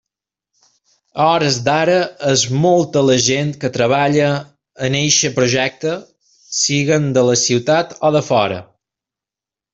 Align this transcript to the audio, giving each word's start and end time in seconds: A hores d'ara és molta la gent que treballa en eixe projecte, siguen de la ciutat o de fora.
A 1.17 1.25
hores 1.33 1.57
d'ara 1.67 1.97
és 2.31 2.45
molta 2.63 3.03
la 3.09 3.17
gent 3.25 3.51
que 3.65 3.71
treballa 3.75 4.31
en 4.89 4.97
eixe 5.03 5.31
projecte, 5.37 5.95
siguen 6.63 7.07
de 7.19 7.27
la 7.31 7.37
ciutat 7.45 7.95
o 8.11 8.13
de 8.19 8.25
fora. 8.33 8.59